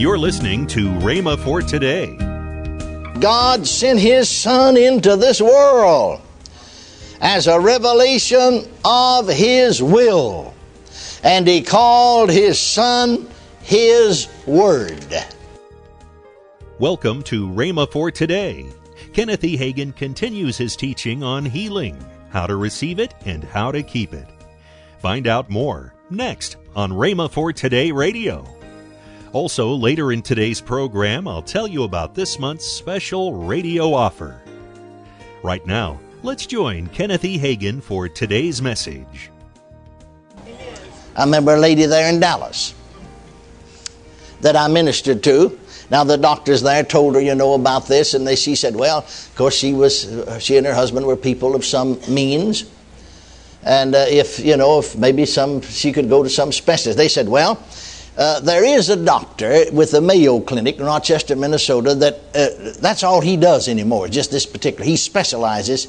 You're 0.00 0.16
listening 0.16 0.66
to 0.68 0.88
Rhema 0.88 1.38
for 1.38 1.60
today. 1.60 2.16
God 3.20 3.66
sent 3.66 4.00
His 4.00 4.30
Son 4.30 4.78
into 4.78 5.14
this 5.14 5.42
world 5.42 6.22
as 7.20 7.46
a 7.46 7.60
revelation 7.60 8.66
of 8.82 9.28
His 9.28 9.82
will, 9.82 10.54
and 11.22 11.46
He 11.46 11.60
called 11.60 12.30
His 12.30 12.58
Son 12.58 13.28
His 13.60 14.26
Word. 14.46 15.14
Welcome 16.78 17.22
to 17.24 17.50
Rhema 17.50 17.92
for 17.92 18.10
today. 18.10 18.64
Kenneth 19.12 19.44
E. 19.44 19.58
Hagin 19.58 19.94
continues 19.94 20.56
his 20.56 20.76
teaching 20.76 21.22
on 21.22 21.44
healing, 21.44 22.02
how 22.30 22.46
to 22.46 22.56
receive 22.56 23.00
it, 23.00 23.12
and 23.26 23.44
how 23.44 23.70
to 23.70 23.82
keep 23.82 24.14
it. 24.14 24.28
Find 25.00 25.26
out 25.26 25.50
more 25.50 25.92
next 26.08 26.56
on 26.74 26.90
Rhema 26.90 27.30
for 27.30 27.52
Today 27.52 27.92
Radio. 27.92 28.59
Also, 29.32 29.68
later 29.68 30.10
in 30.10 30.22
today's 30.22 30.60
program, 30.60 31.28
I'll 31.28 31.40
tell 31.40 31.68
you 31.68 31.84
about 31.84 32.16
this 32.16 32.40
month's 32.40 32.66
special 32.66 33.32
radio 33.32 33.94
offer. 33.94 34.40
Right 35.44 35.64
now, 35.64 36.00
let's 36.24 36.46
join 36.46 36.88
Kenneth 36.88 37.24
E. 37.24 37.38
Hagin 37.38 37.80
for 37.80 38.08
today's 38.08 38.60
message. 38.60 39.30
I 41.14 41.22
remember 41.22 41.54
a 41.54 41.60
lady 41.60 41.86
there 41.86 42.12
in 42.12 42.18
Dallas 42.18 42.74
that 44.40 44.56
I 44.56 44.66
ministered 44.66 45.22
to. 45.24 45.56
Now 45.92 46.02
the 46.02 46.16
doctors 46.16 46.62
there 46.62 46.82
told 46.82 47.14
her, 47.14 47.20
you 47.20 47.36
know, 47.36 47.54
about 47.54 47.86
this, 47.86 48.14
and 48.14 48.26
they, 48.26 48.34
she 48.34 48.56
said, 48.56 48.74
well, 48.74 48.98
of 48.98 49.32
course 49.36 49.54
she 49.54 49.72
was, 49.74 50.12
she 50.40 50.56
and 50.56 50.66
her 50.66 50.74
husband 50.74 51.06
were 51.06 51.16
people 51.16 51.54
of 51.54 51.64
some 51.64 52.00
means, 52.08 52.68
and 53.62 53.94
uh, 53.94 54.06
if 54.08 54.40
you 54.40 54.56
know, 54.56 54.80
if 54.80 54.96
maybe 54.96 55.24
some 55.24 55.60
she 55.60 55.92
could 55.92 56.08
go 56.08 56.22
to 56.24 56.30
some 56.30 56.50
specialist. 56.50 56.96
They 56.96 57.08
said, 57.08 57.28
well, 57.28 57.62
uh, 58.16 58.40
there 58.40 58.64
is 58.64 58.88
a 58.88 58.96
doctor 58.96 59.64
with 59.72 59.92
the 59.92 60.00
Mayo 60.00 60.40
Clinic 60.40 60.78
in 60.78 60.84
Rochester, 60.84 61.36
Minnesota, 61.36 61.94
that 61.94 62.14
uh, 62.34 62.72
that's 62.80 63.02
all 63.02 63.20
he 63.20 63.36
does 63.36 63.68
anymore, 63.68 64.08
just 64.08 64.30
this 64.30 64.46
particular. 64.46 64.84
He 64.84 64.96
specializes. 64.96 65.86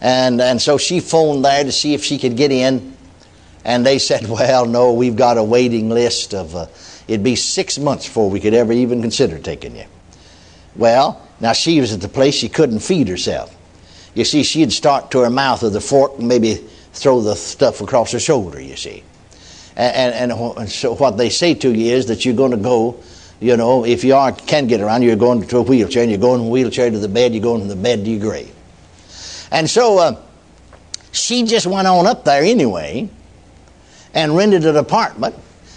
And, 0.00 0.40
and 0.40 0.60
so 0.60 0.78
she 0.78 1.00
phoned 1.00 1.44
there 1.44 1.64
to 1.64 1.72
see 1.72 1.94
if 1.94 2.04
she 2.04 2.18
could 2.18 2.36
get 2.36 2.52
in. 2.52 2.96
And 3.64 3.84
they 3.84 3.98
said, 3.98 4.28
well, 4.28 4.66
no, 4.66 4.92
we've 4.92 5.16
got 5.16 5.38
a 5.38 5.44
waiting 5.44 5.88
list 5.88 6.34
of, 6.34 6.54
uh, 6.54 6.66
it'd 7.08 7.24
be 7.24 7.36
six 7.36 7.78
months 7.78 8.06
before 8.06 8.30
we 8.30 8.40
could 8.40 8.54
ever 8.54 8.72
even 8.72 9.00
consider 9.00 9.38
taking 9.38 9.76
you. 9.76 9.86
Well, 10.76 11.26
now 11.40 11.52
she 11.52 11.80
was 11.80 11.92
at 11.92 12.00
the 12.00 12.08
place 12.08 12.34
she 12.34 12.48
couldn't 12.48 12.80
feed 12.80 13.08
herself. 13.08 13.54
You 14.14 14.24
see, 14.24 14.42
she'd 14.42 14.72
start 14.72 15.10
to 15.10 15.20
her 15.20 15.30
mouth 15.30 15.62
with 15.62 15.76
a 15.76 15.80
fork 15.80 16.18
and 16.18 16.28
maybe 16.28 16.54
throw 16.92 17.20
the 17.20 17.34
stuff 17.34 17.80
across 17.80 18.12
her 18.12 18.20
shoulder, 18.20 18.60
you 18.60 18.76
see. 18.76 19.02
And, 19.76 20.32
and, 20.32 20.32
and 20.32 20.70
so 20.70 20.94
what 20.94 21.18
they 21.18 21.28
say 21.28 21.54
to 21.54 21.72
you 21.72 21.94
is 21.94 22.06
that 22.06 22.24
you're 22.24 22.34
going 22.34 22.52
to 22.52 22.56
go, 22.56 22.98
you 23.40 23.56
know, 23.56 23.84
if 23.84 24.04
you 24.04 24.14
are, 24.14 24.32
can 24.32 24.66
get 24.66 24.80
around, 24.80 25.02
you're 25.02 25.16
going 25.16 25.46
to 25.46 25.58
a 25.58 25.62
wheelchair, 25.62 26.02
and 26.02 26.10
you're 26.10 26.20
going 26.20 26.40
from 26.40 26.50
wheelchair 26.50 26.90
to 26.90 26.98
the 26.98 27.08
bed, 27.08 27.34
you're 27.34 27.42
going 27.42 27.60
from 27.60 27.68
the 27.68 27.76
bed 27.76 28.04
to 28.04 28.10
your 28.10 28.20
grave. 28.20 28.54
And 29.50 29.68
so 29.68 29.98
uh, 29.98 30.20
she 31.12 31.44
just 31.44 31.66
went 31.66 31.86
on 31.86 32.06
up 32.06 32.24
there 32.24 32.42
anyway 32.42 33.08
and 34.14 34.34
rented 34.34 34.64
an 34.64 34.76
apartment, 34.76 35.34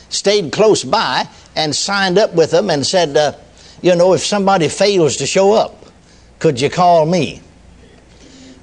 stayed 0.08 0.53
close 0.53 0.83
by, 0.83 1.27
and 1.55 1.75
signed 1.75 2.17
up 2.17 2.33
with 2.33 2.52
them 2.52 2.70
and 2.70 2.88
said, 2.88 3.17
uh, 3.17 3.33
you 3.81 3.95
know, 3.95 4.14
if 4.14 4.22
somebody 4.22 4.70
fails 4.70 5.17
to 5.17 5.25
show 5.25 5.53
up, 5.53 5.75
could 6.39 6.59
you 6.61 6.70
call 6.70 7.05
me? 7.05 7.42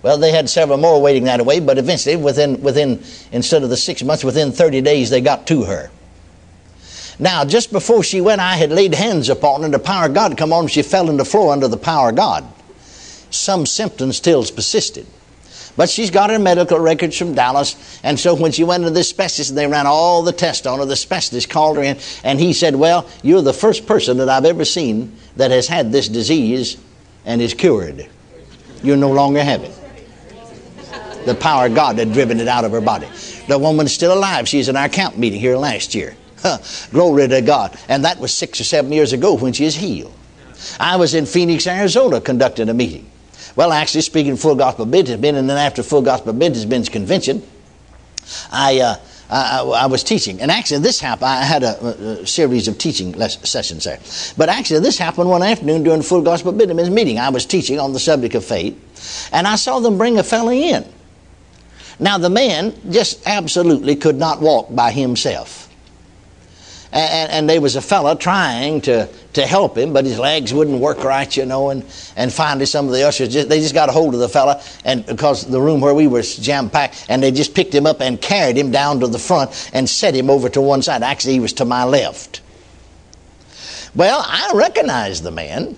Well, 0.06 0.18
they 0.18 0.30
had 0.30 0.48
several 0.48 0.78
more 0.78 1.02
waiting 1.02 1.24
that 1.24 1.44
way, 1.44 1.58
but 1.58 1.78
eventually, 1.78 2.14
within, 2.14 2.62
within 2.62 3.02
instead 3.32 3.64
of 3.64 3.70
the 3.70 3.76
six 3.76 4.04
months, 4.04 4.22
within 4.22 4.52
30 4.52 4.80
days, 4.82 5.10
they 5.10 5.20
got 5.20 5.48
to 5.48 5.64
her. 5.64 5.90
Now, 7.18 7.44
just 7.44 7.72
before 7.72 8.04
she 8.04 8.20
went, 8.20 8.40
I 8.40 8.54
had 8.54 8.70
laid 8.70 8.94
hands 8.94 9.28
upon 9.28 9.62
her, 9.62 9.64
and 9.64 9.74
the 9.74 9.80
power 9.80 10.06
of 10.06 10.14
God 10.14 10.38
come 10.38 10.52
on, 10.52 10.60
and 10.60 10.70
she 10.70 10.82
fell 10.82 11.08
on 11.08 11.16
the 11.16 11.24
floor 11.24 11.52
under 11.52 11.66
the 11.66 11.76
power 11.76 12.10
of 12.10 12.14
God. 12.14 12.44
Some 13.30 13.66
symptoms 13.66 14.18
still 14.18 14.44
persisted. 14.44 15.08
But 15.76 15.90
she's 15.90 16.12
got 16.12 16.30
her 16.30 16.38
medical 16.38 16.78
records 16.78 17.19
from 17.19 17.34
Dallas, 17.34 17.98
and 18.04 18.16
so 18.16 18.36
when 18.36 18.52
she 18.52 18.62
went 18.62 18.84
to 18.84 18.91
the 18.91 19.02
specialist 19.02 19.50
and 19.50 19.58
they 19.58 19.66
ran 19.66 19.88
all 19.88 20.22
the 20.22 20.31
tests 20.31 20.69
on 20.69 20.78
her, 20.78 20.84
the 20.84 20.94
specialist 20.94 21.50
called 21.50 21.78
her 21.78 21.82
in, 21.82 21.98
and 22.22 22.38
he 22.38 22.52
said, 22.52 22.76
Well, 22.76 23.08
you're 23.25 23.42
the 23.42 23.52
first 23.52 23.86
person 23.86 24.19
that 24.19 24.28
I've 24.28 24.44
ever 24.44 24.64
seen 24.64 25.16
that 25.34 25.50
has 25.50 25.66
had 25.66 25.91
this 25.91 26.08
disease 26.08 26.76
and 27.25 27.42
is 27.42 27.54
cured. 27.54 28.08
You 28.84 28.94
no 28.94 29.10
longer 29.10 29.42
have 29.42 29.64
it. 29.64 29.72
The 31.26 31.34
power 31.34 31.66
of 31.66 31.75
God 31.75 31.98
had 31.98 32.12
driven 32.12 32.38
it 32.38 32.48
out 32.48 32.64
of 32.64 32.70
her 32.70 32.81
body. 32.81 33.09
The 33.48 33.59
woman's 33.59 33.92
still 33.92 34.16
alive. 34.16 34.48
She's 34.48 34.69
in 34.69 34.76
our 34.76 34.88
camp 34.88 35.16
meeting 35.16 35.41
here 35.41 35.56
last 35.56 35.94
year. 35.94 36.16
Glory 36.92 37.26
to 37.28 37.42
God. 37.42 37.76
And 37.88 38.04
that 38.04 38.19
was 38.20 38.32
six 38.32 38.60
or 38.60 38.64
seven 38.64 38.92
years 38.92 39.12
ago 39.12 39.34
when 39.34 39.53
she 39.53 39.64
is 39.64 39.75
healed. 39.75 40.14
I 40.78 40.97
was 40.97 41.14
in 41.14 41.26
Phoenix, 41.26 41.66
Arizona 41.66 42.20
conducting 42.20 42.69
a 42.69 42.75
meeting. 42.75 43.10
Well, 43.56 43.72
actually, 43.72 44.03
speaking 44.03 44.37
full 44.37 44.54
gospel 44.54 44.87
business, 44.87 45.20
been 45.20 45.34
and 45.34 45.48
then 45.48 45.59
after 45.59 45.82
full 45.82 46.03
gospel 46.03 46.32
business 46.32 46.64
business 46.64 46.88
convention, 46.88 47.43
I, 48.53 48.81
uh, 48.81 48.97
I, 49.31 49.62
I, 49.62 49.87
was 49.87 50.04
teaching. 50.04 50.41
And 50.41 50.50
actually, 50.50 50.81
this 50.81 51.00
happened. 51.00 51.28
I 51.28 51.43
had 51.43 51.62
a, 51.62 52.20
a 52.20 52.26
series 52.26 52.69
of 52.69 52.76
teaching 52.76 53.19
sessions 53.28 53.84
there. 53.84 53.98
But 54.37 54.48
actually, 54.48 54.81
this 54.81 54.98
happened 54.98 55.31
one 55.31 55.43
afternoon 55.43 55.84
during 55.84 56.03
full 56.03 56.22
gospel 56.22 56.53
business 56.53 56.91
meeting. 56.91 57.19
I 57.19 57.31
was 57.31 57.47
teaching 57.47 57.81
on 57.81 57.93
the 57.93 57.98
subject 57.98 58.34
of 58.34 58.44
faith, 58.44 59.31
and 59.32 59.47
I 59.47 59.56
saw 59.56 59.81
them 59.81 59.97
bring 59.97 60.19
a 60.19 60.22
fellow 60.22 60.53
in. 60.53 60.84
Now, 61.98 62.18
the 62.18 62.30
man 62.30 62.74
just 62.90 63.26
absolutely 63.26 63.96
could 63.96 64.16
not 64.16 64.40
walk 64.40 64.74
by 64.74 64.90
himself. 64.90 65.66
And, 66.92 67.30
and, 67.30 67.50
there 67.50 67.60
was 67.60 67.76
a 67.76 67.82
fellow 67.82 68.14
trying 68.14 68.80
to, 68.82 69.08
to 69.34 69.46
help 69.46 69.76
him, 69.76 69.92
but 69.92 70.04
his 70.04 70.18
legs 70.18 70.54
wouldn't 70.54 70.80
work 70.80 71.04
right, 71.04 71.36
you 71.36 71.44
know. 71.44 71.70
And, 71.70 71.84
and 72.16 72.32
finally, 72.32 72.64
some 72.64 72.86
of 72.86 72.92
the 72.92 73.06
ushers 73.06 73.30
just, 73.30 73.48
they 73.48 73.60
just 73.60 73.74
got 73.74 73.88
a 73.88 73.92
hold 73.92 74.14
of 74.14 74.20
the 74.20 74.28
fellow, 74.28 74.60
and 74.84 75.04
because 75.04 75.44
the 75.46 75.60
room 75.60 75.80
where 75.80 75.92
we 75.92 76.06
were 76.06 76.22
jam 76.22 76.70
packed, 76.70 77.04
and 77.08 77.22
they 77.22 77.32
just 77.32 77.54
picked 77.54 77.74
him 77.74 77.86
up 77.86 78.00
and 78.00 78.20
carried 78.20 78.56
him 78.56 78.70
down 78.70 79.00
to 79.00 79.08
the 79.08 79.18
front 79.18 79.70
and 79.74 79.88
set 79.88 80.14
him 80.14 80.30
over 80.30 80.48
to 80.48 80.60
one 80.60 80.80
side. 80.80 81.02
Actually, 81.02 81.34
he 81.34 81.40
was 81.40 81.52
to 81.54 81.64
my 81.64 81.84
left. 81.84 82.40
Well, 83.94 84.24
I 84.24 84.52
recognized 84.54 85.22
the 85.22 85.32
man 85.32 85.76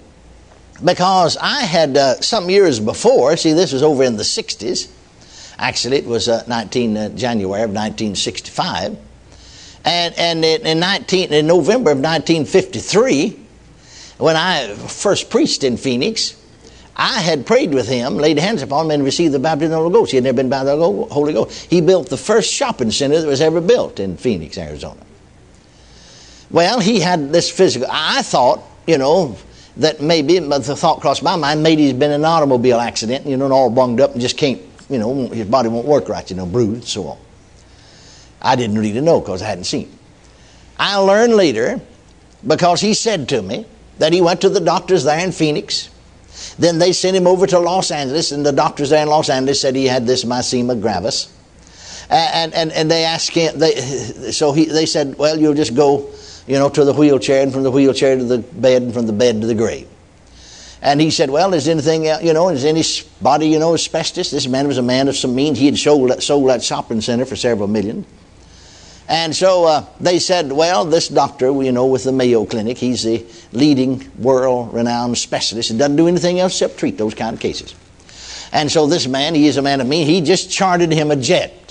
because 0.85 1.37
I 1.39 1.63
had 1.63 1.97
uh, 1.97 2.21
some 2.21 2.51
years 2.51 2.81
before. 2.81 3.37
See, 3.37 3.55
this 3.55 3.73
was 3.73 3.83
over 3.83 4.05
in 4.05 4.17
the 4.17 4.25
'60s 4.25 4.89
Actually, 5.59 5.99
it 5.99 6.07
was 6.07 6.29
uh, 6.29 6.45
19 6.47 6.97
uh, 6.97 7.09
January 7.11 7.63
of 7.63 7.71
1965. 7.71 8.97
And, 9.85 10.15
and 10.19 10.45
in, 10.45 10.67
in, 10.67 10.81
19, 10.81 11.33
in 11.33 11.47
November 11.47 11.91
of 11.91 11.99
1953, 11.99 13.39
when 14.19 14.37
I 14.37 14.75
first 14.75 15.31
preached 15.31 15.65
in 15.65 15.77
Phoenix, 15.77 16.37
I 16.95 17.21
had 17.21 17.47
prayed 17.47 17.73
with 17.73 17.89
him, 17.89 18.17
laid 18.17 18.39
hands 18.39 18.63
upon 18.63 18.87
him, 18.87 18.91
and 18.93 19.05
received 19.05 19.33
the 19.33 19.39
baptism 19.39 19.73
of 19.73 19.79
the 19.79 19.83
Holy 19.83 19.93
Ghost. 19.93 20.11
He 20.11 20.17
had 20.17 20.25
never 20.25 20.37
been 20.37 20.49
baptized 20.49 20.81
the 20.81 21.15
Holy 21.15 21.33
Ghost. 21.33 21.67
He 21.71 21.81
built 21.81 22.09
the 22.09 22.17
first 22.17 22.53
shopping 22.53 22.91
center 22.91 23.21
that 23.21 23.27
was 23.27 23.41
ever 23.41 23.61
built 23.61 24.01
in 24.01 24.17
Phoenix, 24.17 24.59
Arizona. 24.59 25.01
Well, 26.51 26.81
he 26.81 27.01
had 27.01 27.33
this 27.33 27.51
physical. 27.51 27.89
I 27.91 28.23
thought, 28.23 28.63
you 28.87 28.99
know, 28.99 29.37
that 29.77 30.01
maybe, 30.01 30.41
but 30.41 30.65
the 30.65 30.75
thought 30.75 31.01
crossed 31.01 31.23
my 31.23 31.37
mind, 31.37 31.63
maybe 31.63 31.83
he's 31.83 31.93
been 31.93 32.11
in 32.11 32.23
an 32.23 32.25
automobile 32.25 32.81
accident, 32.81 33.27
you 33.27 33.37
know, 33.37 33.45
and 33.45 33.55
all 33.55 33.71
bunged 33.71 34.01
up 34.01 34.13
and 34.13 34.21
just 34.21 34.37
can't 34.37 34.61
you 34.89 34.99
know, 34.99 35.29
his 35.29 35.47
body 35.47 35.69
won't 35.69 35.87
work 35.87 36.09
right, 36.09 36.29
you 36.29 36.37
know, 36.37 36.47
bruised, 36.47 36.89
so 36.89 37.09
on. 37.09 37.19
I 38.41 38.57
didn't 38.57 38.79
really 38.79 39.01
know 39.01 39.21
because 39.21 39.43
I 39.43 39.47
hadn't 39.47 39.65
seen. 39.65 39.97
I 40.79 40.97
learned 40.97 41.35
later 41.35 41.81
because 42.47 42.81
he 42.81 42.95
said 42.95 43.29
to 43.31 43.43
me 43.43 43.67
that 43.99 44.13
he 44.13 44.21
went 44.21 44.41
to 44.43 44.49
the 44.49 44.61
doctors 44.61 45.05
there 45.05 45.19
in 45.25 45.33
Phoenix. 45.33 45.91
Then 46.59 46.79
they 46.79 46.93
sent 46.93 47.17
him 47.17 47.27
over 47.27 47.47
to 47.49 47.59
Los 47.59 47.91
Angeles, 47.91 48.31
and 48.31 48.47
the 48.47 48.53
doctors 48.53 48.91
there 48.91 49.03
in 49.03 49.09
Los 49.09 49.29
Angeles 49.29 49.61
said 49.61 49.75
he 49.75 49.87
had 49.87 50.07
this 50.07 50.25
myasthenia 50.25 50.81
gravis. 50.81 51.35
And, 52.11 52.55
and, 52.55 52.73
and 52.73 52.91
they 52.91 53.05
asked 53.05 53.31
him, 53.31 53.59
they, 53.59 53.75
so 54.31 54.53
he, 54.53 54.67
they 54.67 54.87
said, 54.87 55.19
well, 55.19 55.39
you'll 55.39 55.55
just 55.55 55.75
go, 55.75 56.11
you 56.47 56.55
know, 56.55 56.69
to 56.71 56.85
the 56.85 56.95
wheelchair, 56.95 57.43
and 57.43 57.53
from 57.53 57.65
the 57.65 57.71
wheelchair 57.71 58.17
to 58.17 58.25
the 58.25 58.39
bed, 58.39 58.83
and 58.83 58.95
from 58.95 59.07
the 59.07 59.13
bed 59.13 59.41
to 59.41 59.47
the 59.47 59.55
grave. 59.55 59.89
And 60.81 61.01
he 61.01 61.11
said, 61.11 61.31
Well, 61.31 61.55
is 61.55 61.69
anything, 61.69 62.05
you 62.05 62.33
know, 62.33 62.49
is 62.51 62.65
anybody, 62.65 63.49
you 63.49 63.59
know, 63.59 63.75
asbestos? 63.75 64.31
This 64.31 64.47
man 64.47 64.69
was 64.69 64.79
a 64.79 64.83
man 64.83 65.09
of 65.09 65.17
some 65.17 65.35
means. 65.35 65.59
He 65.59 65.67
had 65.67 65.77
sold, 65.77 66.23
sold 66.23 66.49
that 66.51 66.63
shopping 66.63 67.01
center 67.01 67.25
for 67.25 67.37
several 67.37 67.69
million. 67.69 68.07
And 69.09 69.35
so 69.35 69.65
uh, 69.65 69.87
they 70.01 70.19
said, 70.19 70.53
Well, 70.53 70.85
this 70.85 71.09
doctor, 71.09 71.47
you 71.63 71.73
know, 71.73 71.87
with 71.87 72.05
the 72.05 72.13
Mayo 72.13 72.45
Clinic, 72.45 72.79
he's 72.79 73.03
the 73.03 73.25
leading 73.53 74.11
world 74.19 74.73
renowned 74.73 75.19
specialist 75.19 75.71
and 75.71 75.79
doesn't 75.79 75.97
do 75.97 76.07
anything 76.07 76.39
else 76.39 76.53
except 76.53 76.79
treat 76.79 76.99
those 76.99 77.15
kind 77.15 77.35
of 77.35 77.41
cases. 77.41 77.75
And 78.53 78.71
so 78.71 78.87
this 78.87 79.07
man, 79.07 79.35
he 79.35 79.47
is 79.47 79.57
a 79.57 79.63
man 79.63 79.81
of 79.81 79.87
means, 79.87 80.09
he 80.09 80.21
just 80.21 80.51
chartered 80.51 80.93
him 80.93 81.11
a 81.11 81.17
jet 81.17 81.69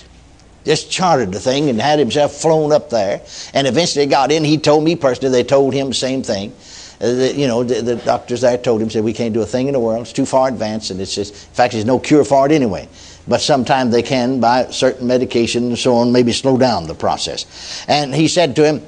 just 0.68 0.92
chartered 0.92 1.32
the 1.32 1.40
thing 1.40 1.70
and 1.70 1.82
had 1.82 1.98
himself 1.98 2.34
flown 2.34 2.74
up 2.74 2.90
there. 2.90 3.22
And 3.54 3.66
eventually 3.66 4.06
got 4.06 4.32
in. 4.32 4.44
He 4.44 4.58
told 4.58 4.84
me 4.84 4.98
personally, 4.98 5.32
they 5.32 5.48
told 5.48 5.74
him 5.74 5.88
the 5.88 5.94
same 5.94 6.24
thing. 6.24 6.54
Uh, 7.00 7.14
the, 7.14 7.36
you 7.36 7.48
know, 7.48 7.64
the, 7.64 7.82
the, 7.82 7.96
doctors 7.98 8.42
there 8.42 8.58
told 8.58 8.82
him, 8.82 8.90
said, 8.90 9.04
we 9.04 9.14
can't 9.14 9.34
do 9.34 9.42
a 9.42 9.46
thing 9.46 9.68
in 9.68 9.74
the 9.74 9.80
world. 9.80 10.02
It's 10.02 10.14
too 10.14 10.26
far 10.26 10.48
advanced, 10.48 10.90
and 10.90 11.00
it's 11.00 11.14
just, 11.14 11.32
in 11.32 11.54
fact, 11.54 11.74
there's 11.74 11.86
no 11.86 12.00
cure 12.00 12.24
for 12.24 12.48
it 12.48 12.52
anyway. 12.52 12.90
But 13.28 13.42
sometimes 13.42 13.92
they 13.92 14.02
can, 14.02 14.40
by 14.40 14.72
certain 14.72 15.06
medication 15.06 15.66
and 15.66 15.78
so 15.78 15.96
on, 15.96 16.12
maybe 16.12 16.32
slow 16.32 16.58
down 16.58 16.88
the 16.88 16.96
process. 16.96 17.86
And 17.88 18.16
he 18.16 18.28
said 18.28 18.56
to 18.56 18.66
him, 18.66 18.82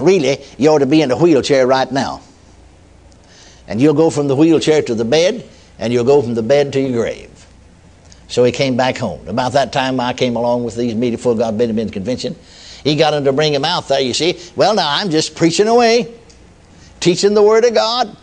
really, 0.00 0.38
you 0.56 0.68
ought 0.70 0.78
to 0.78 0.86
be 0.86 1.02
in 1.02 1.12
a 1.12 1.16
wheelchair 1.16 1.66
right 1.66 1.90
now. 1.92 2.22
And 3.68 3.80
you'll 3.80 3.94
go 3.94 4.10
from 4.10 4.26
the 4.26 4.34
wheelchair 4.34 4.82
to 4.82 4.94
the 4.94 5.04
bed, 5.04 5.48
and 5.78 5.92
you'll 5.92 6.04
go 6.04 6.20
from 6.22 6.34
the 6.34 6.42
bed 6.42 6.72
to 6.72 6.80
your 6.80 7.02
grave. 7.02 7.46
So 8.26 8.42
he 8.42 8.50
came 8.50 8.76
back 8.76 8.96
home. 8.96 9.28
About 9.28 9.52
that 9.52 9.72
time, 9.72 10.00
I 10.00 10.12
came 10.12 10.34
along 10.34 10.64
with 10.64 10.76
these 10.76 10.94
meeting 10.94 11.18
full 11.18 11.34
God 11.34 11.56
Benjamin 11.56 11.88
convention. 11.90 12.36
He 12.82 12.96
got 12.96 13.14
him 13.14 13.24
to 13.24 13.32
bring 13.32 13.54
him 13.54 13.64
out 13.64 13.88
there, 13.88 14.00
you 14.00 14.14
see. 14.14 14.40
Well, 14.56 14.74
now 14.74 14.88
I'm 14.88 15.10
just 15.10 15.34
preaching 15.34 15.68
away, 15.68 16.14
teaching 17.00 17.34
the 17.34 17.42
Word 17.42 17.64
of 17.64 17.74
God. 17.74 18.16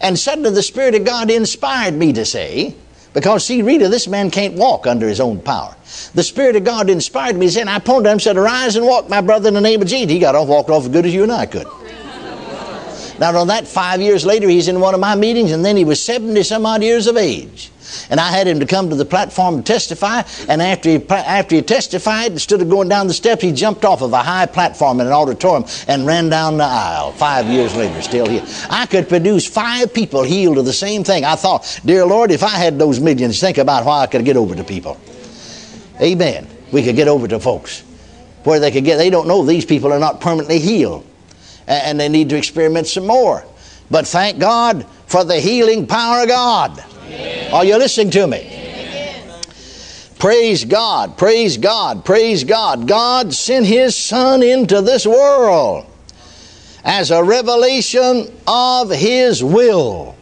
And 0.00 0.18
suddenly 0.18 0.50
the 0.50 0.62
Spirit 0.62 0.94
of 0.94 1.04
God 1.04 1.30
inspired 1.30 1.94
me 1.94 2.12
to 2.12 2.24
say, 2.24 2.74
because 3.16 3.46
see, 3.46 3.62
Rita, 3.62 3.88
this 3.88 4.06
man 4.06 4.30
can't 4.30 4.54
walk 4.54 4.86
under 4.86 5.08
his 5.08 5.20
own 5.20 5.40
power. 5.40 5.74
The 6.14 6.22
Spirit 6.22 6.54
of 6.54 6.64
God 6.64 6.90
inspired 6.90 7.34
me, 7.34 7.48
and 7.58 7.70
I 7.70 7.78
pointed 7.78 8.08
at 8.08 8.12
him 8.12 8.20
said, 8.20 8.36
Arise 8.36 8.76
and 8.76 8.84
walk, 8.84 9.08
my 9.08 9.22
brother, 9.22 9.48
in 9.48 9.54
the 9.54 9.60
name 9.62 9.80
of 9.80 9.88
Jesus. 9.88 10.12
He 10.12 10.18
got 10.18 10.34
off, 10.34 10.48
walked 10.48 10.68
off 10.68 10.82
as 10.82 10.90
good 10.90 11.06
as 11.06 11.14
you 11.14 11.22
and 11.22 11.32
I 11.32 11.46
could. 11.46 11.66
Now, 13.18 13.34
on 13.38 13.46
that, 13.46 13.66
five 13.66 14.02
years 14.02 14.26
later, 14.26 14.46
he's 14.48 14.68
in 14.68 14.80
one 14.80 14.92
of 14.92 15.00
my 15.00 15.14
meetings, 15.14 15.52
and 15.52 15.64
then 15.64 15.78
he 15.78 15.84
was 15.86 16.04
70 16.04 16.42
some 16.42 16.66
odd 16.66 16.82
years 16.82 17.06
of 17.06 17.16
age. 17.16 17.70
And 18.10 18.20
I 18.20 18.30
had 18.30 18.46
him 18.46 18.60
to 18.60 18.66
come 18.66 18.90
to 18.90 18.96
the 18.96 19.04
platform 19.04 19.58
to 19.58 19.62
testify. 19.62 20.22
And 20.48 20.62
after 20.62 20.90
he, 20.90 21.08
after 21.08 21.56
he 21.56 21.62
testified, 21.62 22.32
instead 22.32 22.60
of 22.62 22.68
going 22.68 22.88
down 22.88 23.06
the 23.06 23.14
steps, 23.14 23.42
he 23.42 23.52
jumped 23.52 23.84
off 23.84 24.02
of 24.02 24.12
a 24.12 24.22
high 24.22 24.46
platform 24.46 25.00
in 25.00 25.06
an 25.06 25.12
auditorium 25.12 25.68
and 25.88 26.06
ran 26.06 26.28
down 26.28 26.56
the 26.56 26.64
aisle. 26.64 27.12
Five 27.12 27.46
years 27.46 27.74
later, 27.76 28.00
still 28.02 28.26
here. 28.26 28.44
I 28.70 28.86
could 28.86 29.08
produce 29.08 29.46
five 29.46 29.92
people 29.92 30.22
healed 30.22 30.58
of 30.58 30.64
the 30.64 30.72
same 30.72 31.04
thing. 31.04 31.24
I 31.24 31.36
thought, 31.36 31.80
dear 31.84 32.04
Lord, 32.04 32.30
if 32.30 32.42
I 32.42 32.50
had 32.50 32.78
those 32.78 33.00
millions, 33.00 33.40
think 33.40 33.58
about 33.58 33.84
how 33.84 33.92
I 33.92 34.06
could 34.06 34.24
get 34.24 34.36
over 34.36 34.54
to 34.54 34.64
people. 34.64 34.98
Amen. 36.00 36.46
We 36.72 36.82
could 36.82 36.96
get 36.96 37.08
over 37.08 37.28
to 37.28 37.40
folks 37.40 37.82
where 38.44 38.60
they 38.60 38.70
could 38.70 38.84
get. 38.84 38.96
They 38.96 39.10
don't 39.10 39.26
know 39.26 39.44
these 39.44 39.64
people 39.64 39.92
are 39.92 39.98
not 39.98 40.20
permanently 40.20 40.58
healed, 40.58 41.04
and 41.66 41.98
they 41.98 42.08
need 42.08 42.28
to 42.30 42.36
experiment 42.36 42.86
some 42.86 43.06
more. 43.06 43.44
But 43.90 44.06
thank 44.06 44.38
God 44.38 44.86
for 45.06 45.24
the 45.24 45.38
healing 45.38 45.86
power 45.86 46.22
of 46.22 46.28
God. 46.28 46.84
Are 47.52 47.64
you 47.64 47.76
listening 47.78 48.10
to 48.10 48.26
me? 48.26 48.52
Praise 50.18 50.64
God, 50.64 51.16
praise 51.16 51.58
God, 51.58 52.04
praise 52.04 52.42
God. 52.42 52.88
God 52.88 53.32
sent 53.32 53.66
His 53.66 53.94
Son 53.94 54.42
into 54.42 54.80
this 54.80 55.06
world 55.06 55.86
as 56.84 57.10
a 57.10 57.22
revelation 57.22 58.34
of 58.46 58.90
His 58.90 59.44
will. 59.44 60.16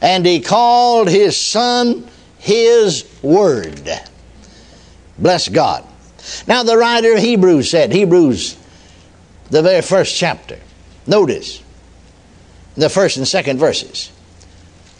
And 0.00 0.24
He 0.24 0.40
called 0.40 1.08
His 1.08 1.36
Son 1.36 2.08
His 2.38 3.04
Word. 3.22 3.90
Bless 5.18 5.48
God. 5.48 5.84
Now, 6.46 6.62
the 6.62 6.78
writer 6.78 7.14
of 7.14 7.18
Hebrews 7.18 7.70
said, 7.70 7.92
Hebrews, 7.92 8.56
the 9.50 9.62
very 9.62 9.82
first 9.82 10.16
chapter, 10.16 10.58
notice 11.06 11.62
the 12.76 12.88
first 12.88 13.18
and 13.18 13.28
second 13.28 13.58
verses. 13.58 14.10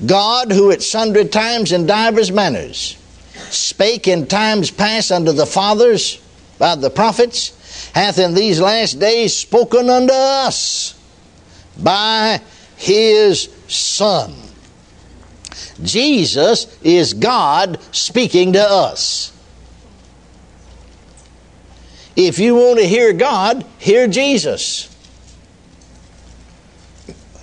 God, 0.04 0.50
who 0.52 0.70
at 0.70 0.82
sundry 0.82 1.26
times 1.26 1.72
and 1.72 1.86
divers 1.86 2.32
manners 2.32 2.96
spake 3.50 4.08
in 4.08 4.26
times 4.26 4.70
past 4.70 5.12
unto 5.12 5.32
the 5.32 5.46
fathers 5.46 6.20
by 6.58 6.74
the 6.74 6.90
prophets, 6.90 7.90
hath 7.94 8.18
in 8.18 8.34
these 8.34 8.60
last 8.60 8.98
days 8.98 9.36
spoken 9.36 9.88
unto 9.88 10.12
us 10.12 10.98
by 11.80 12.40
his 12.76 13.48
Son. 13.68 14.34
Jesus 15.82 16.78
is 16.82 17.14
God 17.14 17.80
speaking 17.92 18.52
to 18.52 18.62
us. 18.62 19.32
If 22.16 22.38
you 22.38 22.54
want 22.54 22.78
to 22.78 22.86
hear 22.86 23.12
God, 23.12 23.66
hear 23.78 24.06
Jesus. 24.06 24.88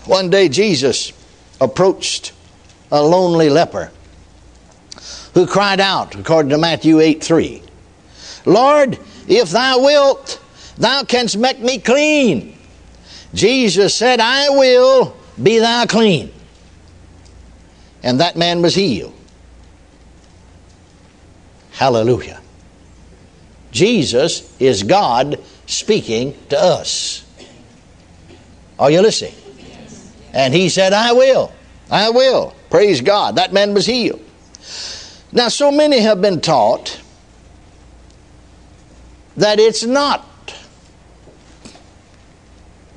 One 0.05 0.29
day 0.29 0.47
Jesus 0.47 1.11
approached 1.59 2.31
a 2.91 3.01
lonely 3.01 3.49
leper 3.49 3.91
who 5.33 5.47
cried 5.47 5.79
out, 5.79 6.15
according 6.15 6.49
to 6.49 6.57
Matthew 6.57 6.99
8 6.99 7.23
3, 7.23 7.63
Lord, 8.45 8.99
if 9.27 9.49
thou 9.51 9.83
wilt, 9.83 10.41
thou 10.77 11.03
canst 11.03 11.37
make 11.37 11.59
me 11.59 11.79
clean. 11.79 12.57
Jesus 13.33 13.95
said, 13.95 14.19
I 14.19 14.49
will, 14.49 15.15
be 15.41 15.59
thou 15.59 15.85
clean. 15.85 16.31
And 18.03 18.19
that 18.19 18.35
man 18.35 18.61
was 18.61 18.75
healed. 18.75 19.13
Hallelujah. 21.71 22.41
Jesus 23.71 24.55
is 24.59 24.83
God 24.83 25.39
speaking 25.65 26.37
to 26.49 26.59
us. 26.59 27.25
Are 28.77 28.91
you 28.91 29.01
listening? 29.01 29.35
And 30.33 30.53
he 30.53 30.69
said, 30.69 30.93
I 30.93 31.13
will. 31.13 31.53
I 31.91 32.09
will. 32.09 32.55
Praise 32.69 33.01
God. 33.01 33.35
That 33.35 33.51
man 33.51 33.73
was 33.73 33.85
healed. 33.85 34.21
Now, 35.33 35.49
so 35.49 35.71
many 35.71 35.99
have 35.99 36.21
been 36.21 36.39
taught 36.39 37.01
that 39.37 39.59
it's 39.59 39.83
not, 39.83 40.25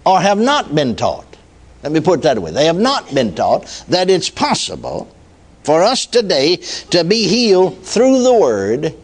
or 0.06 0.20
have 0.20 0.38
not 0.38 0.74
been 0.74 0.96
taught. 0.96 1.36
Let 1.82 1.92
me 1.92 2.00
put 2.00 2.20
it 2.20 2.22
that 2.22 2.38
way. 2.38 2.50
They 2.50 2.66
have 2.66 2.78
not 2.78 3.14
been 3.14 3.34
taught 3.34 3.84
that 3.88 4.08
it's 4.08 4.30
possible 4.30 5.14
for 5.64 5.82
us 5.82 6.06
today 6.06 6.56
to 6.90 7.04
be 7.04 7.26
healed 7.28 7.84
through 7.84 8.22
the 8.22 8.34
Word 8.34 8.94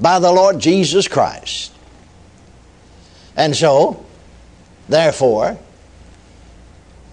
by 0.00 0.18
the 0.18 0.32
Lord 0.32 0.58
Jesus 0.58 1.08
Christ. 1.08 1.72
And 3.36 3.56
so, 3.56 4.04
therefore, 4.88 5.58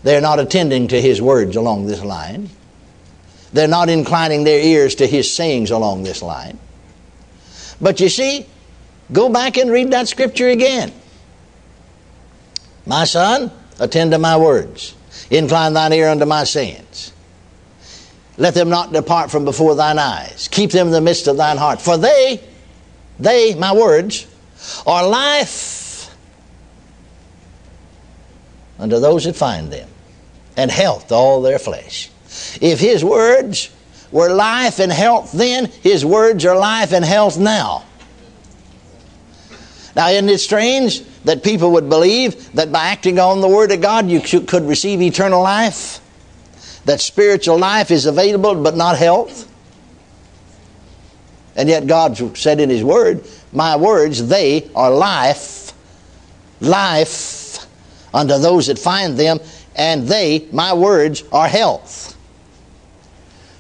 they're 0.08 0.22
not 0.22 0.40
attending 0.40 0.88
to 0.90 1.02
His 1.02 1.22
words 1.22 1.56
along 1.56 1.88
this 1.88 2.04
line. 2.04 2.50
They're 3.54 3.68
not 3.68 3.90
inclining 3.90 4.44
their 4.44 4.60
ears 4.60 4.96
to 4.96 5.08
his 5.08 5.34
sayings 5.34 5.72
along 5.72 6.04
this 6.04 6.22
line. 6.22 6.60
But 7.80 8.00
you 8.00 8.10
see, 8.10 8.46
go 9.12 9.30
back 9.30 9.58
and 9.58 9.72
read 9.72 9.92
that 9.92 10.08
scripture 10.08 10.50
again. 10.50 10.92
My 12.86 13.06
son, 13.06 13.52
attend 13.80 14.12
to 14.12 14.18
my 14.18 14.38
words. 14.38 14.96
Incline 15.30 15.74
thine 15.74 15.94
ear 15.94 16.10
unto 16.10 16.26
my 16.26 16.44
sayings. 16.44 17.12
Let 18.38 18.54
them 18.54 18.70
not 18.70 18.94
depart 18.94 19.32
from 19.32 19.46
before 19.46 19.76
thine 19.76 19.98
eyes. 19.98 20.48
Keep 20.50 20.72
them 20.72 20.88
in 20.88 20.94
the 20.94 21.02
midst 21.02 21.28
of 21.28 21.38
thine 21.38 21.58
heart. 21.58 21.82
For 21.82 21.98
they, 21.98 22.40
they, 23.20 23.56
my 23.56 23.74
words, 23.74 24.28
are 24.86 25.08
life 25.08 26.16
unto 28.78 29.00
those 29.00 29.24
that 29.24 29.36
find 29.36 29.72
them, 29.72 29.90
and 30.58 30.70
health 30.72 31.08
to 31.08 31.16
all 31.16 31.42
their 31.42 31.60
flesh. 31.60 32.10
If 32.60 32.80
His 32.80 33.06
words 33.06 33.70
were 34.12 34.34
life 34.34 34.80
and 34.80 34.92
health 34.92 35.32
then, 35.32 35.68
His 35.84 36.04
words 36.04 36.44
are 36.46 36.58
life 36.58 36.92
and 36.92 37.06
health 37.06 37.38
now. 37.38 37.86
Now, 39.96 40.10
isn't 40.10 40.30
it 40.30 40.40
strange 40.40 41.02
that 41.24 41.44
people 41.44 41.72
would 41.72 41.90
believe 41.90 42.52
that 42.54 42.72
by 42.72 42.86
acting 42.86 43.20
on 43.20 43.42
the 43.42 43.48
Word 43.48 43.72
of 43.72 43.82
God 43.82 44.10
you 44.10 44.22
could 44.22 44.64
receive 44.64 45.02
eternal 45.02 45.42
life? 45.42 46.02
That 46.86 47.02
spiritual 47.02 47.58
life 47.58 47.90
is 47.90 48.06
available 48.06 48.62
but 48.62 48.76
not 48.76 48.98
health? 48.98 49.52
And 51.56 51.68
yet 51.68 51.88
God 51.88 52.38
said 52.38 52.60
in 52.60 52.70
His 52.70 52.84
Word, 52.84 53.26
My 53.52 53.76
words, 53.76 54.28
they 54.28 54.70
are 54.76 54.92
life, 54.92 55.74
life 56.62 57.66
unto 58.14 58.38
those 58.38 58.68
that 58.68 58.78
find 58.78 59.18
them, 59.18 59.40
and 59.78 60.08
they, 60.08 60.48
my 60.52 60.74
words, 60.74 61.24
are 61.32 61.48
health. 61.48 62.18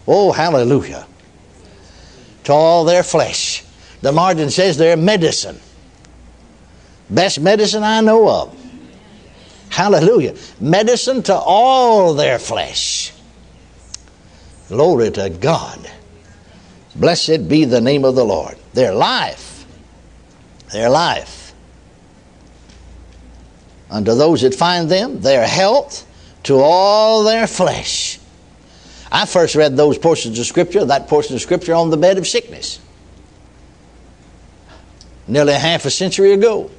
Oh, 0.07 0.31
hallelujah. 0.31 1.05
To 2.45 2.53
all 2.53 2.85
their 2.85 3.03
flesh. 3.03 3.63
The 4.01 4.11
margin 4.11 4.49
says 4.49 4.77
they're 4.77 4.97
medicine. 4.97 5.59
Best 7.09 7.39
medicine 7.39 7.83
I 7.83 8.01
know 8.01 8.29
of. 8.29 8.55
Hallelujah. 9.69 10.35
Medicine 10.59 11.21
to 11.23 11.35
all 11.35 12.13
their 12.13 12.39
flesh. 12.39 13.13
Glory 14.69 15.11
to 15.11 15.29
God. 15.29 15.89
Blessed 16.95 17.47
be 17.47 17.65
the 17.65 17.79
name 17.79 18.03
of 18.03 18.15
the 18.15 18.25
Lord. 18.25 18.57
Their 18.73 18.93
life. 18.93 19.65
Their 20.73 20.89
life. 20.89 21.53
Unto 23.89 24.15
those 24.15 24.41
that 24.41 24.55
find 24.55 24.89
them, 24.89 25.21
their 25.21 25.45
health 25.45 26.06
to 26.47 26.55
all 26.55 27.25
their 27.25 27.45
flesh. 27.45 28.19
I 29.11 29.25
first 29.25 29.53
read 29.55 29.75
those 29.75 29.97
portions 29.97 30.39
of 30.39 30.45
Scripture, 30.45 30.85
that 30.85 31.09
portion 31.09 31.35
of 31.35 31.41
Scripture, 31.41 31.73
on 31.73 31.89
the 31.89 31.97
bed 31.97 32.17
of 32.17 32.25
sickness. 32.25 32.79
Nearly 35.27 35.53
half 35.53 35.83
a 35.83 35.89
century 35.89 36.31
ago. 36.31 36.71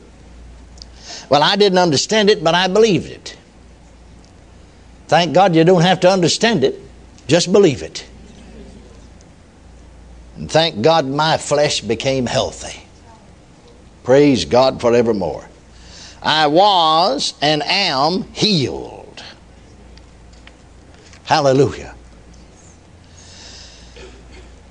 Well, 1.29 1.43
I 1.43 1.57
didn't 1.57 1.77
understand 1.77 2.31
it, 2.31 2.43
but 2.43 2.55
I 2.55 2.69
believed 2.69 3.11
it. 3.11 3.37
Thank 5.07 5.35
God 5.35 5.55
you 5.55 5.65
don't 5.65 5.83
have 5.83 6.01
to 6.01 6.11
understand 6.11 6.65
it, 6.65 6.81
just 7.27 7.53
believe 7.53 7.83
it. 7.83 8.07
And 10.37 10.51
thank 10.51 10.81
God 10.81 11.05
my 11.07 11.37
flesh 11.37 11.83
became 11.83 12.25
healthy. 12.25 12.87
Praise 14.03 14.47
God 14.47 14.81
forevermore. 14.81 15.47
I 16.23 16.47
was 16.47 17.35
and 17.43 17.63
am 17.63 18.23
healed. 18.33 18.98
Hallelujah. 21.29 21.95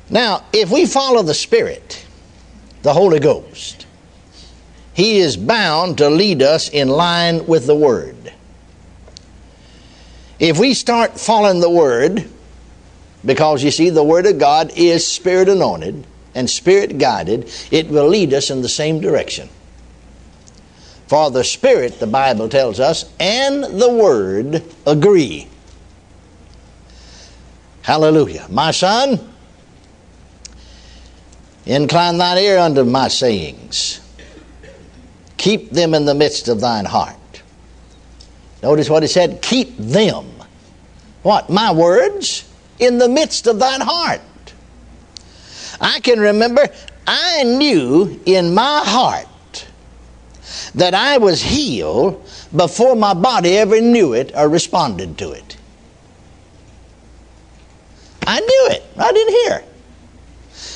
Now, 0.09 0.43
if 0.51 0.71
we 0.71 0.87
follow 0.87 1.21
the 1.21 1.35
Spirit, 1.35 2.03
the 2.81 2.93
Holy 2.93 3.19
Ghost, 3.19 3.85
He 4.91 5.19
is 5.19 5.37
bound 5.37 5.99
to 5.99 6.09
lead 6.09 6.41
us 6.41 6.67
in 6.67 6.87
line 6.87 7.45
with 7.45 7.67
the 7.67 7.75
Word. 7.75 8.33
If 10.39 10.57
we 10.57 10.73
start 10.73 11.19
following 11.19 11.59
the 11.59 11.69
Word, 11.69 12.27
because 13.23 13.63
you 13.63 13.69
see, 13.69 13.91
the 13.91 14.03
Word 14.03 14.25
of 14.25 14.39
God 14.39 14.71
is 14.75 15.05
Spirit 15.05 15.49
anointed 15.49 16.07
and 16.33 16.49
Spirit 16.49 16.97
guided, 16.97 17.51
it 17.69 17.87
will 17.89 18.07
lead 18.07 18.33
us 18.33 18.49
in 18.49 18.63
the 18.63 18.69
same 18.69 18.99
direction. 18.99 19.47
For 21.05 21.29
the 21.29 21.43
Spirit, 21.43 21.99
the 21.99 22.07
Bible 22.07 22.49
tells 22.49 22.79
us, 22.79 23.13
and 23.19 23.63
the 23.63 23.91
Word 23.91 24.63
agree. 24.87 25.49
Hallelujah. 27.87 28.45
My 28.49 28.71
son, 28.71 29.17
incline 31.65 32.17
thine 32.17 32.37
ear 32.37 32.57
unto 32.57 32.83
my 32.83 33.07
sayings. 33.07 34.01
Keep 35.37 35.69
them 35.69 35.93
in 35.93 36.03
the 36.03 36.13
midst 36.13 36.49
of 36.49 36.59
thine 36.59 36.83
heart. 36.83 37.15
Notice 38.61 38.89
what 38.89 39.03
he 39.03 39.07
said 39.07 39.41
keep 39.41 39.77
them. 39.77 40.25
What? 41.23 41.49
My 41.49 41.71
words 41.71 42.43
in 42.77 42.97
the 42.97 43.07
midst 43.07 43.47
of 43.47 43.57
thine 43.57 43.79
heart. 43.79 44.19
I 45.79 46.01
can 46.01 46.19
remember 46.19 46.67
I 47.07 47.43
knew 47.43 48.19
in 48.25 48.53
my 48.53 48.81
heart 48.83 49.65
that 50.75 50.93
I 50.93 51.19
was 51.19 51.41
healed 51.41 52.21
before 52.53 52.97
my 52.97 53.13
body 53.13 53.55
ever 53.55 53.79
knew 53.79 54.11
it 54.11 54.33
or 54.35 54.49
responded 54.49 55.17
to 55.19 55.31
it. 55.31 55.56
I 58.27 58.41
knew 58.41 58.67
it. 58.71 58.83
I 58.97 59.11
didn't 59.13 59.33
hear. 59.33 59.63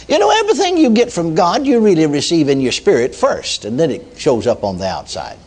You 0.08 0.20
know, 0.20 0.31
everything 0.31 0.77
you 0.77 0.89
get 0.89 1.12
from 1.12 1.36
God, 1.36 1.67
you 1.67 1.81
really 1.81 2.05
receive 2.05 2.48
in 2.48 2.62
your 2.62 2.72
spirit 2.72 3.13
first, 3.13 3.65
and 3.65 3.77
then 3.77 3.91
it 3.91 4.17
shows 4.17 4.48
up 4.48 4.63
on 4.63 4.77
the 4.77 4.88
outside. 4.88 5.38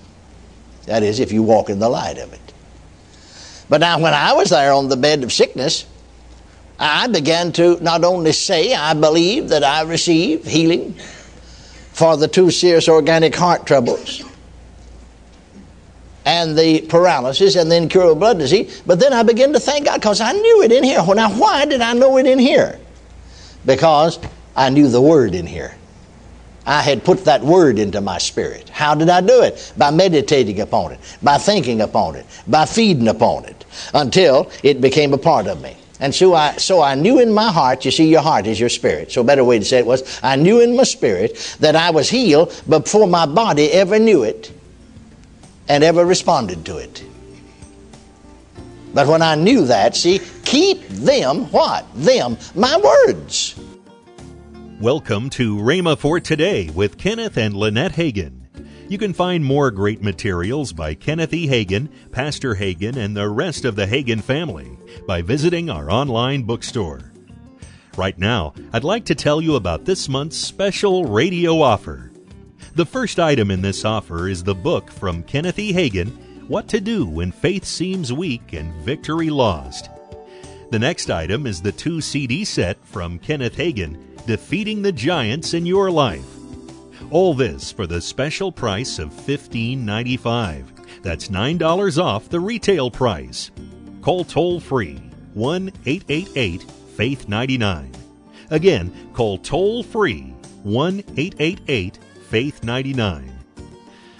That 0.85 1.03
is, 1.03 1.19
if 1.19 1.33
you 1.33 1.43
walk 1.43 1.71
in 1.71 1.79
the 1.79 1.89
light 1.89 2.19
of 2.19 2.33
it. 2.35 2.41
But 3.71 3.81
now, 3.81 3.99
when 3.99 4.13
I 4.13 4.35
was 4.35 4.51
there 4.51 4.75
on 4.75 4.91
the 4.91 4.99
bed 4.99 5.25
of 5.25 5.33
sickness, 5.33 5.87
I 6.79 7.07
began 7.07 7.53
to 7.53 7.83
not 7.83 8.05
only 8.05 8.33
say, 8.33 8.75
I 8.75 8.93
believe 8.93 9.49
that 9.49 9.65
I 9.65 9.83
receive 9.83 10.45
healing 10.45 10.93
for 11.93 12.19
the 12.19 12.29
two 12.29 12.51
serious 12.51 12.87
organic 12.87 13.35
heart 13.35 13.67
troubles 13.67 14.23
and 16.25 16.57
the 16.57 16.81
paralysis 16.83 17.57
and 17.57 17.71
the 17.71 17.77
incurable 17.77 18.15
blood 18.15 18.39
disease, 18.39 18.83
but 18.87 18.99
then 18.99 19.13
I 19.13 19.23
began 19.23 19.53
to 19.53 19.61
thank 19.61 19.85
God 19.85 20.01
because 20.01 20.21
I 20.21 20.33
knew 20.33 20.63
it 20.63 20.73
in 20.73 20.83
here. 20.83 21.03
Well, 21.03 21.15
now, 21.15 21.31
why 21.31 21.67
did 21.67 21.81
I 21.81 21.93
know 21.93 22.17
it 22.17 22.27
in 22.27 22.39
here? 22.39 22.79
Because 23.67 24.19
I 24.57 24.71
knew 24.71 24.89
the 24.89 25.01
word 25.01 25.35
in 25.35 25.47
here. 25.47 25.75
I 26.67 26.81
had 26.81 27.05
put 27.05 27.27
that 27.27 27.43
word 27.43 27.79
into 27.79 28.01
my 28.01 28.17
spirit. 28.17 28.71
How 28.71 28.95
did 28.95 29.11
I 29.11 29.21
do 29.21 29.43
it? 29.43 29.75
By 29.77 29.91
meditating 29.91 30.61
upon 30.61 30.93
it, 30.93 31.01
by 31.23 31.37
thinking 31.37 31.83
upon 31.83 32.17
it, 32.17 32.25
by 32.47 32.65
feeding 32.65 33.09
upon 33.09 33.45
it, 33.45 33.67
until 33.93 34.51
it 34.63 34.81
became 34.81 35.13
a 35.13 35.19
part 35.19 35.47
of 35.47 35.61
me. 35.61 35.77
And 36.01 36.15
so 36.15 36.35
I, 36.35 36.57
so 36.57 36.81
I 36.81 36.95
knew 36.95 37.21
in 37.21 37.33
my 37.33 37.53
heart, 37.53 37.85
you 37.85 37.91
see, 37.91 38.09
your 38.09 38.23
heart 38.23 38.47
is 38.47 38.59
your 38.59 38.71
spirit. 38.71 39.13
So 39.13 39.21
a 39.21 39.25
better 39.25 39.45
way 39.45 39.59
to 39.59 39.65
say 39.65 39.79
it 39.79 39.87
was, 39.87 40.21
I 40.23 40.37
knew 40.37 40.61
in 40.61 40.75
my 40.75 40.85
spirit 40.85 41.57
that 41.61 41.77
I 41.77 41.91
was 41.91 42.09
healed 42.09 42.49
before 42.67 43.07
my 43.07 43.27
body 43.27 43.71
ever 43.71 43.99
knew 43.99 44.23
it 44.23 44.51
and 45.69 45.85
ever 45.85 46.05
responded 46.05 46.65
to 46.67 46.77
it. 46.77 47.05
But 48.93 49.07
when 49.09 49.23
I 49.23 49.35
knew 49.35 49.67
that, 49.67 49.97
see, 49.97 50.21
keep 50.45 50.87
them, 50.89 51.51
what? 51.51 51.87
Them, 51.95 52.37
my 52.55 52.77
words. 52.77 53.59
Welcome 54.81 55.31
to 55.31 55.57
Rhema 55.57 55.99
for 55.99 56.21
Today 56.21 56.71
with 56.71 56.99
Kenneth 56.99 57.37
and 57.37 57.57
Lynette 57.57 57.95
Hagin. 57.95 58.41
You 58.89 58.99
can 58.99 59.15
find 59.15 59.45
more 59.45 59.71
great 59.71 60.03
materials 60.03 60.73
by 60.73 60.95
Kenneth 60.95 61.33
E. 61.33 61.49
Hagin, 61.49 61.89
Pastor 62.13 62.55
Hagin, 62.55 62.97
and 62.97 63.17
the 63.17 63.29
rest 63.29 63.65
of 63.65 63.77
the 63.77 63.87
Hagin 63.87 64.23
family 64.23 64.77
by 65.07 65.23
visiting 65.23 65.71
our 65.71 65.91
online 65.91 66.43
bookstore. 66.43 67.11
Right 67.97 68.19
now, 68.19 68.53
I'd 68.73 68.85
like 68.85 69.07
to 69.07 69.15
tell 69.15 69.41
you 69.41 69.57
about 69.57 69.87
this 69.87 70.09
month's 70.09 70.37
special 70.37 71.07
radio 71.07 71.63
offer. 71.63 72.11
The 72.77 72.85
first 72.85 73.21
item 73.21 73.53
in 73.53 73.63
this 73.63 73.85
offer 73.85 74.29
is 74.29 74.43
the 74.43 74.55
book 74.55 74.91
from 74.91 75.23
Kenneth 75.23 75.61
E. 75.61 75.73
Hagin, 75.73 76.11
What 76.49 76.67
to 76.71 76.81
Do 76.81 77.07
When 77.07 77.31
Faith 77.31 77.65
Seems 77.65 78.13
Weak 78.13 78.53
and 78.53 78.75
Victory 78.83 79.31
Lost. 79.31 79.91
The 80.73 80.81
next 80.81 81.09
item 81.09 81.47
is 81.47 81.63
the 81.63 81.71
two 81.71 82.01
CD 82.01 82.45
set 82.45 82.85
from 82.85 83.21
Kenneth 83.21 83.55
Hagin, 83.55 84.27
Defeating 84.27 84.83
the 84.83 84.91
Giants 84.91 85.55
in 85.55 85.65
Your 85.65 85.89
Life. 85.89 86.27
All 87.13 87.33
this 87.33 87.71
for 87.71 87.87
the 87.87 88.01
special 88.01 88.51
price 88.51 88.99
of 88.99 89.11
$15.95. 89.11 90.65
That's 91.05 91.29
$9 91.29 92.03
off 92.03 92.29
the 92.29 92.41
retail 92.41 92.91
price. 92.91 93.53
Call 94.03 94.25
toll 94.25 94.59
free 94.59 94.97
1 95.35 95.71
888 95.87 96.63
Faith 96.97 97.29
99. 97.29 97.93
Again, 98.51 99.11
call 99.13 99.39
toll 99.39 99.85
free 99.85 100.35
1 100.65 101.05
888 101.17 101.99
Faith 102.35 102.65
99. 102.65 103.31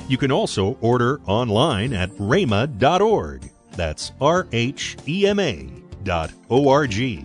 You 0.07 0.17
can 0.19 0.31
also 0.31 0.77
order 0.81 1.21
online 1.27 1.93
at 1.93 2.11
rhema.org. 2.11 3.51
That's 3.73 4.13
R 4.21 4.47
H 4.53 4.97
E 5.09 5.27
M 5.27 5.41
A 5.41 5.69
dot 6.05 6.31
O 6.49 6.69
R 6.69 6.87
G. 6.87 7.25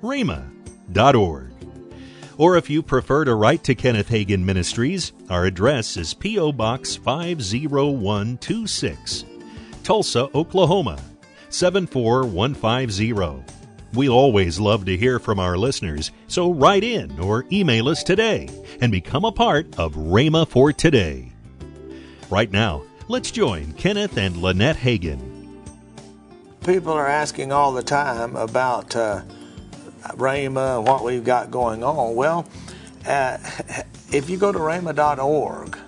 rhema.org. 0.00 1.50
Or 2.36 2.56
if 2.56 2.70
you 2.70 2.84
prefer 2.84 3.24
to 3.24 3.34
write 3.34 3.64
to 3.64 3.74
Kenneth 3.74 4.10
Hagin 4.10 4.44
Ministries, 4.44 5.12
our 5.28 5.44
address 5.44 5.96
is 5.96 6.14
P.O. 6.14 6.52
Box 6.52 6.94
50126, 6.94 9.24
Tulsa, 9.82 10.28
Oklahoma 10.36 11.00
74150. 11.48 13.57
We 13.94 14.08
always 14.08 14.60
love 14.60 14.84
to 14.84 14.96
hear 14.96 15.18
from 15.18 15.40
our 15.40 15.56
listeners, 15.56 16.10
so 16.26 16.52
write 16.52 16.84
in 16.84 17.18
or 17.18 17.46
email 17.50 17.88
us 17.88 18.02
today 18.02 18.48
and 18.82 18.92
become 18.92 19.24
a 19.24 19.32
part 19.32 19.78
of 19.78 19.94
Rhema 19.94 20.46
for 20.46 20.72
Today. 20.72 21.32
Right 22.28 22.50
now, 22.50 22.82
let's 23.08 23.30
join 23.30 23.72
Kenneth 23.72 24.18
and 24.18 24.36
Lynette 24.36 24.76
Hagin. 24.76 25.18
People 26.66 26.92
are 26.92 27.06
asking 27.06 27.50
all 27.50 27.72
the 27.72 27.82
time 27.82 28.36
about 28.36 28.94
uh, 28.94 29.22
Rhema 30.08 30.78
and 30.78 30.86
what 30.86 31.02
we've 31.02 31.24
got 31.24 31.50
going 31.50 31.82
on. 31.82 32.14
Well, 32.14 32.46
uh, 33.06 33.38
if 34.12 34.28
you 34.28 34.36
go 34.36 34.52
to 34.52 34.58
rhema.org, 34.58 35.78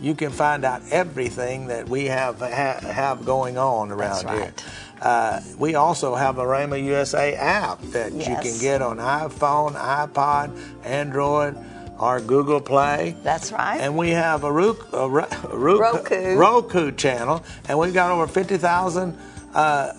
you 0.00 0.14
can 0.14 0.30
find 0.30 0.64
out 0.64 0.82
everything 0.92 1.66
that 1.66 1.88
we 1.88 2.04
have 2.04 2.38
ha- 2.38 2.78
have 2.80 3.24
going 3.24 3.58
on 3.58 3.90
around 3.90 4.22
That's 4.22 4.24
right. 4.24 4.42
here. 4.42 4.54
Uh, 5.00 5.40
we 5.58 5.74
also 5.74 6.14
have 6.14 6.38
a 6.38 6.44
Rhema 6.44 6.82
USA 6.84 7.34
app 7.34 7.80
that 7.92 8.12
you 8.12 8.24
can 8.24 8.58
get 8.60 8.82
on 8.82 8.98
iPhone, 8.98 9.74
iPod, 9.74 10.58
Android, 10.84 11.56
or 11.98 12.20
Google 12.20 12.60
Play. 12.60 13.16
That's 13.22 13.52
right. 13.52 13.80
And 13.80 13.96
we 13.96 14.10
have 14.10 14.44
a, 14.44 14.52
Roku, 14.52 14.96
a 14.96 15.08
Ro- 15.08 15.26
Roku, 15.52 15.56
Roku. 15.56 16.36
Roku 16.36 16.92
channel, 16.92 17.44
and 17.68 17.78
we've 17.78 17.94
got 17.94 18.10
over 18.10 18.26
50,000 18.26 19.16
uh, 19.54 19.92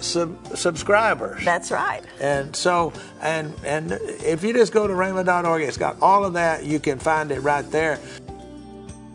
sub- 0.00 0.56
subscribers. 0.56 1.44
That's 1.44 1.70
right. 1.70 2.02
And 2.20 2.54
so, 2.54 2.92
and 3.20 3.54
and 3.64 3.92
if 3.92 4.42
you 4.44 4.52
just 4.52 4.72
go 4.72 4.86
to 4.86 4.94
rhema.org, 4.94 5.62
it's 5.62 5.76
got 5.76 6.00
all 6.02 6.24
of 6.24 6.34
that. 6.34 6.64
You 6.64 6.78
can 6.80 6.98
find 6.98 7.30
it 7.30 7.40
right 7.40 7.68
there. 7.70 7.98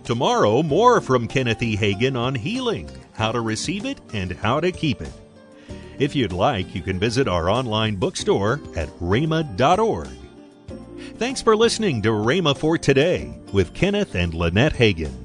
Tomorrow, 0.04 0.62
more 0.62 1.02
from 1.02 1.28
Kenneth 1.28 1.64
E. 1.64 1.76
Hagin 1.76 2.16
on 2.16 2.36
healing, 2.36 2.90
how 3.14 3.32
to 3.32 3.42
receive 3.42 3.86
it, 3.86 4.00
and 4.14 4.32
how 4.34 4.60
to 4.60 4.72
keep 4.72 5.02
it. 5.02 5.12
If 5.98 6.16
you'd 6.16 6.34
like, 6.34 6.76
you 6.76 6.82
can 6.82 7.00
visit 7.00 7.28
our 7.28 7.50
online 7.50 7.96
bookstore 7.96 8.60
at 8.76 8.90
rhema.org. 9.00 10.10
Thanks 11.18 11.42
for 11.42 11.56
listening 11.56 12.02
to 12.02 12.10
Rhema 12.10 12.58
for 12.58 12.78
Today 12.78 13.34
with 13.54 13.74
Kenneth 13.74 14.16
and 14.16 14.34
Lynette 14.34 14.74
Hagin. 14.74 15.25